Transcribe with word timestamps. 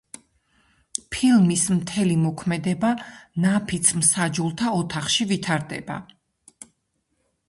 ფილმის 1.15 1.65
მთელი 1.81 2.15
მოქმედება 2.21 2.93
ნაფიც 3.43 3.91
მსაჯულთა 3.99 4.71
ოთახში 4.79 5.29
ვითარდება. 5.33 5.99